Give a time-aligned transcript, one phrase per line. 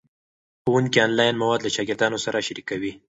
[0.63, 2.91] ښوونکي آنلاین مواد له شاګردانو سره شریکوي.